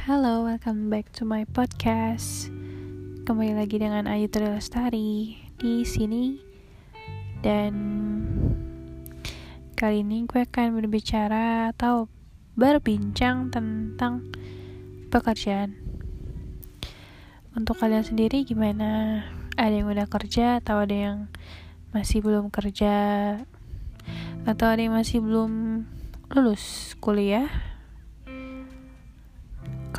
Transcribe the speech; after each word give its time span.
Halo, 0.00 0.48
welcome 0.48 0.88
back 0.88 1.12
to 1.12 1.28
my 1.28 1.44
podcast. 1.44 2.48
Kembali 3.28 3.52
lagi 3.52 3.76
dengan 3.76 4.08
Ayu 4.08 4.32
Lestari 4.32 5.36
di 5.60 5.84
sini. 5.84 6.40
Dan 7.44 7.74
kali 9.76 10.00
ini 10.00 10.24
gue 10.24 10.40
akan 10.40 10.80
berbicara 10.80 11.68
atau 11.76 12.08
berbincang 12.56 13.52
tentang 13.52 14.24
pekerjaan. 15.12 15.76
Untuk 17.52 17.76
kalian 17.76 18.00
sendiri 18.00 18.48
gimana? 18.48 19.20
Ada 19.60 19.84
yang 19.84 19.92
udah 19.92 20.08
kerja 20.08 20.64
atau 20.64 20.80
ada 20.80 20.96
yang 20.96 21.18
masih 21.92 22.24
belum 22.24 22.48
kerja? 22.48 23.36
Atau 24.48 24.64
ada 24.64 24.80
yang 24.80 24.96
masih 24.96 25.20
belum 25.20 25.84
lulus 26.32 26.96
kuliah? 27.04 27.69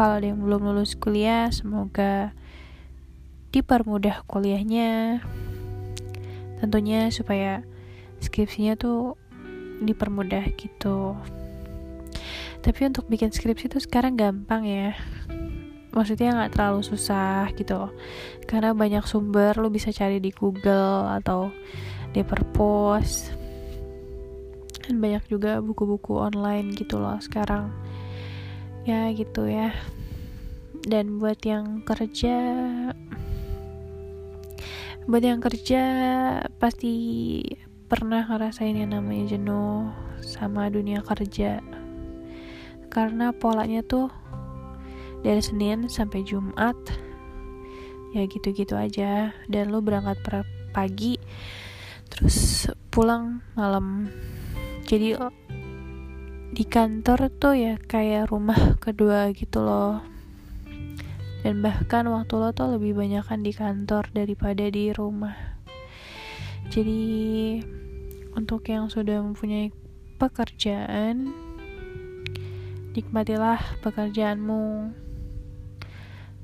Kalau 0.01 0.17
ada 0.17 0.33
yang 0.33 0.41
belum 0.41 0.65
lulus 0.65 0.97
kuliah 0.97 1.53
semoga 1.53 2.33
dipermudah 3.53 4.25
kuliahnya. 4.25 5.21
Tentunya 6.57 7.13
supaya 7.13 7.61
skripsinya 8.17 8.73
tuh 8.81 9.13
dipermudah 9.85 10.57
gitu. 10.57 11.13
Tapi 12.65 12.81
untuk 12.89 13.05
bikin 13.13 13.29
skripsi 13.29 13.69
tuh 13.69 13.77
sekarang 13.77 14.17
gampang 14.17 14.65
ya. 14.65 14.97
Maksudnya 15.93 16.33
nggak 16.33 16.57
terlalu 16.57 16.81
susah 16.81 17.53
gitu. 17.53 17.93
Karena 18.49 18.73
banyak 18.73 19.05
sumber 19.05 19.53
lo 19.61 19.69
bisa 19.69 19.93
cari 19.93 20.17
di 20.17 20.33
Google 20.33 21.13
atau 21.13 21.53
di 22.09 22.25
Perpos 22.25 23.37
dan 24.81 24.97
banyak 24.97 25.29
juga 25.29 25.61
buku-buku 25.61 26.17
online 26.17 26.73
gitu 26.73 26.97
loh 26.97 27.21
sekarang 27.21 27.69
ya 28.87 29.09
gitu 29.13 29.45
ya. 29.47 29.73
Dan 30.81 31.21
buat 31.21 31.37
yang 31.45 31.85
kerja 31.85 32.35
buat 35.09 35.25
yang 35.25 35.41
kerja 35.41 35.83
pasti 36.61 36.93
pernah 37.89 38.23
ngerasain 38.25 38.77
yang 38.77 38.93
namanya 38.93 39.37
jenuh 39.37 39.89
sama 40.21 40.69
dunia 40.69 41.01
kerja. 41.05 41.61
Karena 42.89 43.33
polanya 43.33 43.81
tuh 43.85 44.09
dari 45.21 45.41
Senin 45.41 45.85
sampai 45.89 46.25
Jumat 46.25 46.77
ya 48.13 48.25
gitu-gitu 48.25 48.73
aja. 48.77 49.33
Dan 49.49 49.69
lo 49.69 49.81
berangkat 49.81 50.17
pagi 50.73 51.19
terus 52.09 52.67
pulang 52.89 53.43
malam. 53.53 54.09
Jadi 54.85 55.15
di 56.51 56.67
kantor 56.67 57.31
tuh 57.31 57.55
ya 57.55 57.79
kayak 57.79 58.27
rumah 58.27 58.75
kedua 58.83 59.31
gitu 59.31 59.63
loh. 59.63 60.03
Dan 61.41 61.63
bahkan 61.63 62.05
waktu 62.11 62.33
lo 62.37 62.51
tuh 62.51 62.75
lebih 62.75 62.93
banyak 62.93 63.23
kan 63.23 63.39
di 63.39 63.55
kantor 63.55 64.11
daripada 64.11 64.67
di 64.67 64.91
rumah. 64.91 65.33
Jadi 66.67 67.57
untuk 68.35 68.67
yang 68.67 68.91
sudah 68.91 69.23
mempunyai 69.23 69.71
pekerjaan 70.19 71.31
nikmatilah 72.91 73.79
pekerjaanmu. 73.79 74.91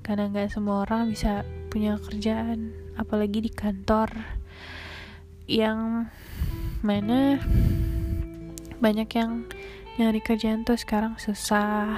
Karena 0.07 0.31
nggak 0.31 0.55
semua 0.55 0.87
orang 0.87 1.11
bisa 1.11 1.43
punya 1.67 1.99
kerjaan 1.99 2.71
apalagi 2.95 3.43
di 3.43 3.51
kantor. 3.51 4.07
Yang 5.51 6.07
mana 6.79 7.43
banyak 8.79 9.09
yang 9.11 9.43
nyari 9.97 10.21
kerjaan 10.21 10.61
tuh 10.61 10.77
sekarang 10.77 11.17
susah. 11.17 11.97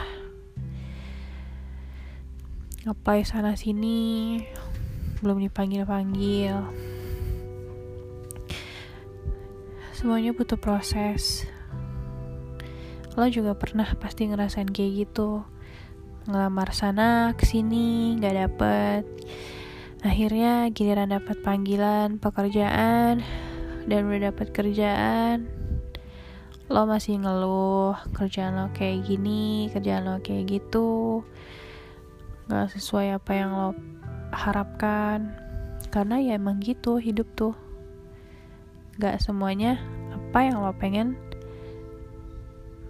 Apply 2.87 3.27
sana 3.27 3.59
sini 3.59 4.39
belum 5.19 5.43
dipanggil 5.43 5.83
panggil 5.83 6.55
semuanya 9.99 10.31
butuh 10.31 10.55
proses. 10.55 11.43
Lo 13.19 13.27
juga 13.27 13.51
pernah 13.59 13.83
pasti 13.99 14.31
ngerasain 14.31 14.71
kayak 14.71 15.11
gitu. 15.11 15.43
Ngelamar 16.23 16.71
sana 16.71 17.35
ke 17.35 17.43
sini 17.43 18.15
nggak 18.15 18.35
dapet. 18.47 19.03
Akhirnya 19.99 20.71
giliran 20.71 21.11
dapat 21.11 21.43
panggilan 21.43 22.15
pekerjaan 22.15 23.19
dan 23.91 23.99
udah 24.07 24.31
dapat 24.31 24.55
kerjaan 24.55 25.58
lo 26.69 26.85
masih 26.85 27.17
ngeluh 27.17 27.97
kerjaan 28.13 28.53
lo 28.53 28.69
kayak 28.77 29.09
gini 29.09 29.73
kerjaan 29.73 30.05
lo 30.05 30.21
kayak 30.21 30.61
gitu 30.61 31.25
gak 32.49 32.73
sesuai 32.73 33.13
apa 33.21 33.31
yang 33.37 33.51
lo 33.53 33.69
harapkan. 34.33 35.37
Karena 35.89 36.17
ya 36.21 36.37
emang 36.37 36.61
gitu 36.61 36.97
hidup 36.97 37.29
tuh. 37.37 37.53
Gak 38.97 39.21
semuanya 39.21 39.77
apa 40.09 40.49
yang 40.49 40.65
lo 40.65 40.73
pengen 40.73 41.13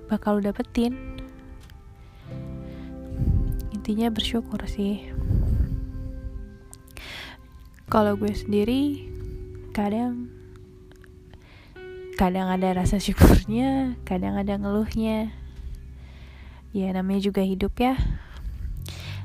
bakal 0.07 0.39
lo 0.39 0.47
dapetin. 0.47 0.95
Intinya 3.75 4.07
bersyukur 4.07 4.63
sih. 4.63 5.11
Kalau 7.91 8.15
gue 8.15 8.31
sendiri 8.31 9.11
kadang 9.75 10.29
kadang 12.19 12.51
ada 12.51 12.75
rasa 12.75 12.99
syukurnya 12.99 13.95
kadang 14.03 14.35
ada 14.35 14.59
ngeluhnya. 14.59 15.31
Ya 16.75 16.91
namanya 16.91 17.31
juga 17.31 17.47
hidup 17.47 17.79
ya. 17.79 17.95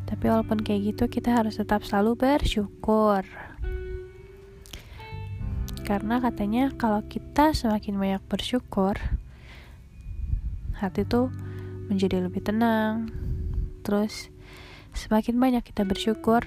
Tapi 0.06 0.30
walaupun 0.30 0.62
kayak 0.62 0.94
gitu 0.94 1.10
kita 1.10 1.34
harus 1.34 1.58
tetap 1.58 1.82
selalu 1.82 2.14
bersyukur. 2.14 3.26
Karena 5.82 6.22
katanya 6.22 6.70
kalau 6.78 7.02
kita 7.10 7.50
semakin 7.50 7.98
banyak 7.98 8.22
bersyukur 8.30 8.94
hati 10.78 11.02
tuh 11.02 11.34
menjadi 11.90 12.22
lebih 12.22 12.46
tenang. 12.46 13.10
Terus 13.82 14.30
semakin 14.94 15.42
banyak 15.42 15.66
kita 15.66 15.82
bersyukur 15.82 16.46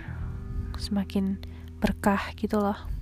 semakin 0.80 1.44
berkah 1.84 2.32
gitu 2.40 2.64
loh 2.64 2.97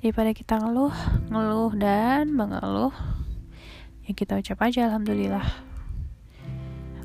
daripada 0.00 0.32
kita 0.32 0.56
ngeluh 0.56 0.96
ngeluh 1.28 1.72
dan 1.76 2.32
mengeluh 2.32 2.92
ya 4.08 4.12
kita 4.16 4.40
ucap 4.40 4.58
aja 4.64 4.88
alhamdulillah. 4.88 5.44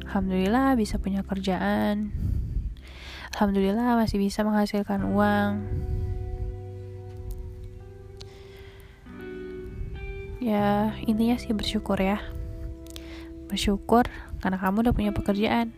Alhamdulillah 0.08 0.80
bisa 0.80 0.96
punya 0.96 1.28
kerjaan. 1.28 2.16
Alhamdulillah 3.36 4.00
masih 4.00 4.16
bisa 4.16 4.48
menghasilkan 4.48 5.04
uang. 5.12 5.54
Ya 10.40 10.96
intinya 11.04 11.36
sih 11.36 11.52
bersyukur 11.52 12.00
ya. 12.00 12.24
Bersyukur 13.52 14.08
karena 14.40 14.56
kamu 14.56 14.88
udah 14.88 14.96
punya 14.96 15.12
pekerjaan. 15.12 15.76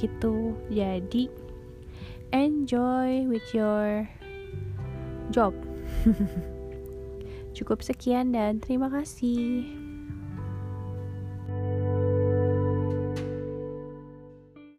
Gitu. 0.00 0.56
Jadi 0.72 1.28
enjoy 2.32 3.28
with 3.28 3.44
your 3.52 4.08
job 5.28 5.52
Cukup 7.56 7.82
sekian 7.82 8.32
dan 8.32 8.62
terima 8.62 8.88
kasih. 8.88 9.89